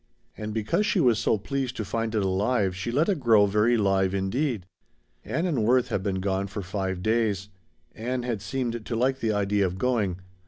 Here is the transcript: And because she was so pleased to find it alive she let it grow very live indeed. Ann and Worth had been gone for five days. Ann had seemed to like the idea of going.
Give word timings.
And 0.35 0.51
because 0.51 0.87
she 0.87 0.99
was 0.99 1.19
so 1.19 1.37
pleased 1.37 1.77
to 1.77 1.85
find 1.85 2.15
it 2.15 2.23
alive 2.23 2.75
she 2.75 2.89
let 2.89 3.07
it 3.07 3.19
grow 3.19 3.45
very 3.45 3.77
live 3.77 4.15
indeed. 4.15 4.65
Ann 5.23 5.45
and 5.45 5.63
Worth 5.63 5.89
had 5.89 6.01
been 6.01 6.21
gone 6.21 6.47
for 6.47 6.63
five 6.63 7.03
days. 7.03 7.49
Ann 7.93 8.23
had 8.23 8.41
seemed 8.41 8.83
to 8.83 8.95
like 8.95 9.19
the 9.19 9.31
idea 9.33 9.63
of 9.63 9.77
going. 9.77 10.19